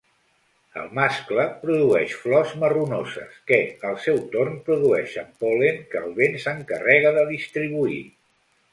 El 0.83 0.85
mascle 0.99 1.43
produeix 1.65 2.15
flors 2.21 2.55
marronoses 2.63 3.37
que, 3.53 3.61
al 3.91 4.01
seu 4.07 4.19
torn, 4.35 4.59
produeixen 4.71 5.33
pol·len 5.45 5.81
que 5.93 6.05
el 6.05 6.21
vent 6.23 6.43
s'encarrega 6.49 7.17
de 7.21 7.31
distribuir. 7.33 8.05